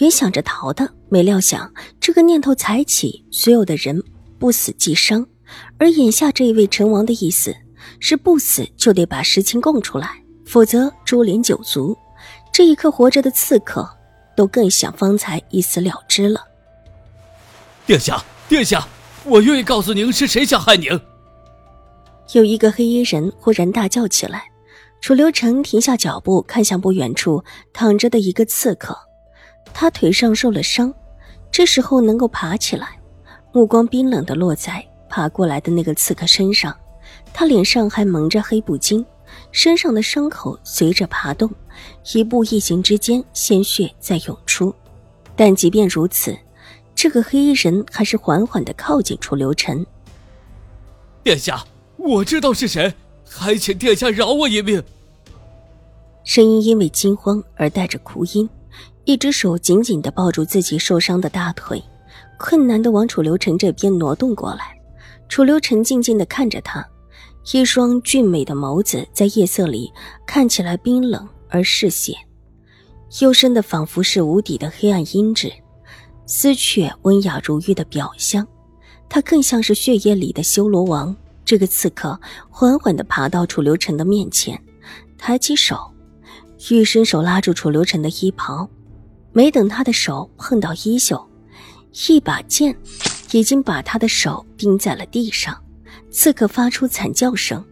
[0.00, 4.02] 原想着逃的，没料想这个念头才起，所有的人
[4.38, 5.26] 不死即伤。
[5.78, 7.54] 而眼下这一位陈王的意思
[8.00, 11.96] 是不死就得把实情供出来，否则株连九族。
[12.52, 13.88] 这一刻活着的刺客
[14.36, 16.40] 都更想方才一死了之了。
[17.86, 18.86] 殿下，殿下，
[19.24, 20.88] 我愿意告诉您是谁想害您。
[22.32, 24.44] 有一个黑衣人忽然大叫起来，
[25.00, 28.96] 楚留臣停下脚步，看向不远处躺着的一个刺客。
[29.74, 30.94] 他腿上受了伤，
[31.50, 32.98] 这时候能够爬起来，
[33.52, 36.74] 目光冰冷的落在爬过来的那个刺客身上。
[37.32, 39.04] 他脸上还蒙着黑布巾，
[39.50, 41.50] 身上的伤口随着爬动，
[42.14, 44.72] 一步一行之间，鲜血在涌出。
[45.34, 46.36] 但即便如此，
[46.94, 49.84] 这个黑衣人还是缓缓的靠近楚留臣。
[51.24, 51.64] 殿下，
[51.96, 52.94] 我知道是谁，
[53.28, 54.82] 还请殿下饶我一命。
[56.22, 58.48] 声音因为惊慌而带着哭音。
[59.04, 61.82] 一只手紧紧地抱住自己受伤的大腿，
[62.38, 64.74] 困难地往楚留臣这边挪动过来。
[65.28, 66.86] 楚留臣静静地看着他，
[67.52, 69.92] 一双俊美的眸子在夜色里
[70.26, 72.14] 看起来冰冷而嗜血，
[73.20, 75.52] 幽深的仿佛是无底的黑暗阴鸷，
[76.26, 78.46] 丝却温雅如玉的表象。
[79.08, 81.14] 他更像是血液里的修罗王。
[81.44, 82.18] 这个刺客
[82.48, 84.58] 缓缓地爬到楚留臣的面前，
[85.18, 85.78] 抬起手，
[86.70, 88.66] 欲伸手拉住楚留臣的衣袍。
[89.34, 91.28] 没等他的手碰到衣袖，
[92.08, 92.74] 一把剑
[93.32, 95.60] 已经把他的手钉在了地上。
[96.08, 97.62] 刺客发出惨叫声，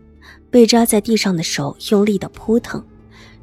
[0.50, 2.84] 被扎在地上的手用力的扑腾，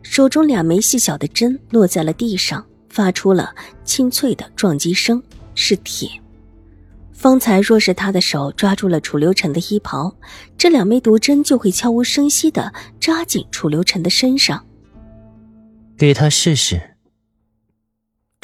[0.02, 5.24] 手中两枚细小的针落在了地上，发出了清脆的撞击声。
[5.56, 6.09] 是铁。
[7.13, 10.13] 方才若是他的手抓住了楚留臣的衣袍，
[10.58, 14.66] 这两枚毒针就会悄无声息的扎进楚留臣的身上。
[15.97, 16.81] 给他试试。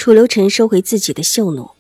[0.05, 1.71] 楚留臣收回自己的秀怒，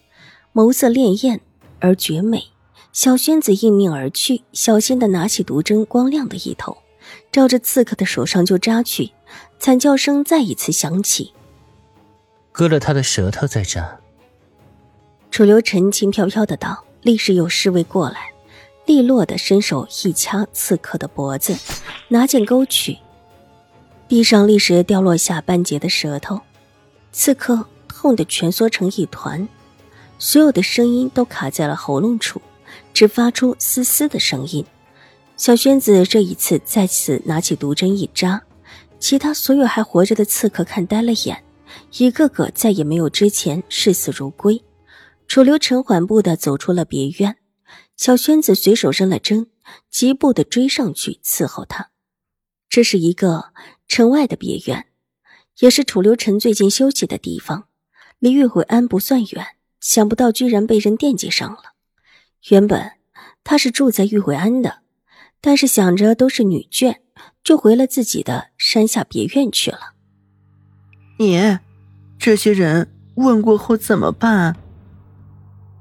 [0.51, 1.39] 眸色潋滟
[1.79, 2.45] 而绝美。
[2.91, 6.75] 小轩子应命而去，小心的拿起毒针，光亮的一头，
[7.31, 9.11] 照着刺客的手上就扎去。
[9.59, 11.33] 惨叫声再一次响起，
[12.51, 13.99] 割了他的舌头再扎。
[15.29, 18.31] 楚留臣轻飘飘的道，立时有侍卫过来，
[18.87, 21.55] 利落的伸手一掐刺客的脖子，
[22.07, 22.97] 拿剑勾去，
[24.07, 26.41] 地上立时掉落下半截的舌头，
[27.11, 27.67] 刺客。
[28.05, 29.49] 痛得蜷缩成一团，
[30.19, 32.39] 所有的声音都卡在了喉咙处，
[32.93, 34.63] 只发出嘶嘶的声音。
[35.35, 38.43] 小轩子这一次再次拿起毒针一扎，
[38.99, 41.43] 其他所有还活着的刺客看呆了眼，
[41.97, 44.63] 一个个再也没有之前视死如归。
[45.27, 47.37] 楚留臣缓步的走出了别院，
[47.97, 49.47] 小轩子随手扔了针，
[49.89, 51.89] 疾步的追上去伺候他。
[52.69, 53.45] 这是一个
[53.87, 54.85] 城外的别院，
[55.57, 57.65] 也是楚留臣最近休息的地方。
[58.25, 59.45] 离玉慧安不算远，
[59.79, 61.75] 想不到居然被人惦记上了。
[62.49, 62.93] 原本
[63.43, 64.79] 他是住在玉慧安的，
[65.41, 66.95] 但是想着都是女眷，
[67.43, 69.93] 就回了自己的山下别院去了。
[71.19, 71.59] 你，
[72.17, 74.55] 这些人问过后怎么办？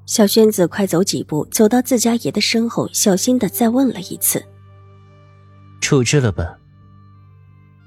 [0.05, 4.45] 小轩子快走几步，走到自家爷的身后，小心的再问了一次
[5.81, 6.59] ：“处置了吧？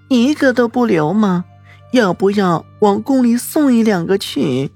[0.09, 1.45] 你一个都不留吗？”
[1.91, 4.71] 要不要往宫里送一两个去？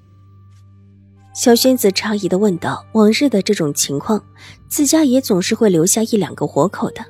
[1.33, 4.23] 小轩子诧异的问道：“往日的这种情况，
[4.67, 7.05] 自家也总是会留下一两个活口的。”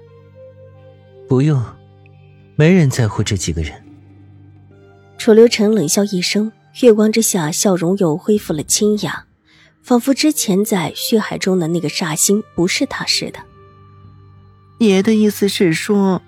[1.27, 1.63] 不用，
[2.55, 3.73] 没人在乎这几个人。
[5.17, 6.51] 楚留臣冷笑一声，
[6.81, 9.25] 月光之下，笑容又恢复了清雅，
[9.81, 13.39] 仿佛之前在血海中的那个煞星不是他似的。
[14.79, 16.21] 爷的意思是说，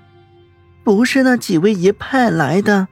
[0.83, 2.87] 不是那几位爷派来的。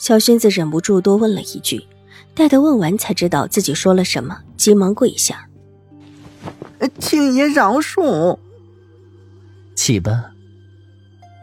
[0.00, 1.86] 小轩子忍不住多问了一句，
[2.34, 5.46] 待他问完才知道自己说了什么，急忙跪下
[6.98, 8.38] ：“请爷饶恕。”
[9.76, 10.32] 起吧，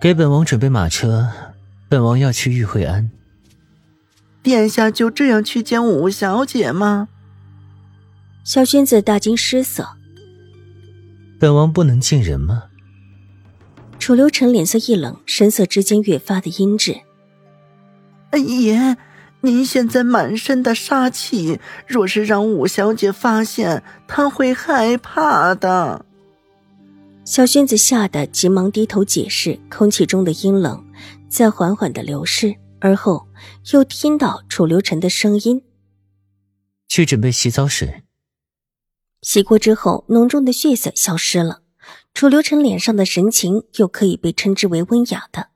[0.02, 1.30] 给本王准备马车，
[1.88, 3.12] 本王要去玉惠安。
[4.42, 7.10] 殿下就这样去见五小姐吗？
[8.44, 9.88] 小轩子大惊失色
[11.40, 12.64] ：“本王不能见人吗？”
[14.00, 17.02] 楚留臣脸色一冷，神色之间越发的阴鸷。
[18.34, 18.98] 爷，
[19.42, 26.06] 您现在满身的杀气，若是让五小姐发现，她会害怕的。
[27.24, 30.86] 小轩子吓得急忙低头解释，空气中的阴冷
[31.30, 33.28] 在缓缓的流逝，而后
[33.74, 35.62] 又听到楚留臣的声音
[36.88, 38.04] ：“去准备洗澡水。”
[39.22, 41.62] 洗过之后，浓重的血色消失了，
[42.14, 45.50] 楚留臣脸上的神情又可以被称之为温雅的，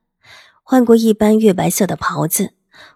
[0.64, 2.54] 换过一般月白色的袍子。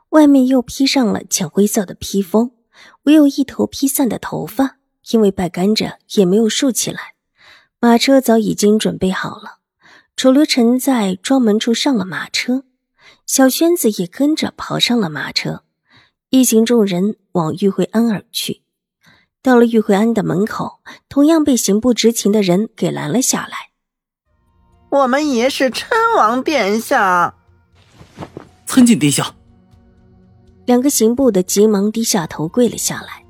[0.09, 2.51] 外面又披上了浅灰色的披风，
[3.03, 4.77] 唯有一头披散的头发，
[5.11, 7.15] 因为败干着也没有竖起来。
[7.79, 9.59] 马车早已经准备好了，
[10.15, 12.63] 楚留臣在庄门处上了马车，
[13.25, 15.63] 小轩子也跟着跑上了马车，
[16.29, 18.63] 一行众人往玉惠庵而去。
[19.41, 23.69] 到了玉惠庵的门口，同样被刑部执勤的人给拦了下来。
[24.89, 27.35] 我们也是称王殿下，
[28.65, 29.35] 参见殿下。
[30.65, 33.23] 两个刑部的急忙低下头跪了下来，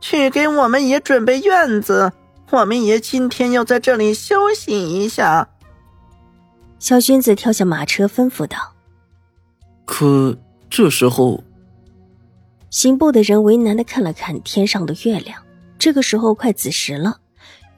[0.00, 2.12] 去给我们爷准备院子，
[2.50, 5.48] 我们爷今天要在这里休息一下。
[6.78, 8.58] 小轩子跳下马车，吩咐道
[9.86, 10.36] ：“可
[10.68, 11.42] 这时候，
[12.68, 15.42] 刑部的人为难的看了看天上的月亮。
[15.78, 17.16] 这个时候快子时了，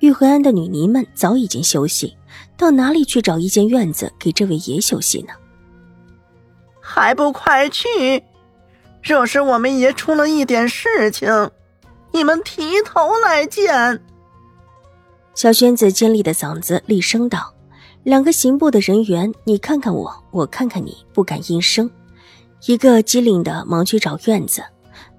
[0.01, 2.17] 玉和庵的女尼们早已经休息，
[2.57, 5.33] 到哪里去找一间院子给这位爷休息呢？”
[6.89, 8.23] 还不快去！
[9.03, 11.51] 若是我们爷出了一点事情，
[12.13, 14.01] 你们提头来见。
[15.35, 17.53] 小轩子尖利的嗓子厉声道
[18.05, 21.91] ：“两个刑部的人员，你看看我，我看看你，不敢应声。
[22.67, 24.63] 一个机灵的忙去找院子，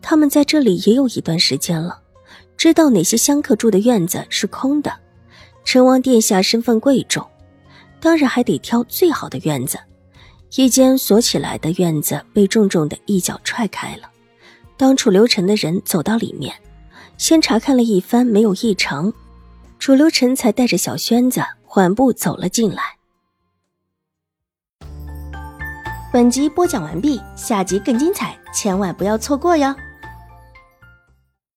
[0.01, 1.99] 他们在这里也有一段时间了，
[2.55, 4.91] 知道哪些香客住的院子是空的。
[5.65, 7.27] 成王殿下身份贵重，
[7.99, 9.77] 当然还得挑最好的院子。”
[10.55, 14.09] 一间锁起来的院子被重重的一脚踹开了。
[14.77, 16.55] 当楚留臣的人走到里面，
[17.17, 19.11] 先查看了一番，没有异常，
[19.79, 22.83] 楚留臣才带着小轩子缓步走了进来。
[26.13, 29.75] 本集播讲完毕，下集更精彩，千万不要错过哟。